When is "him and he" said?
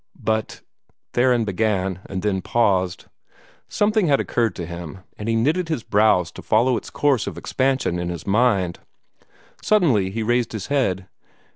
4.65-5.35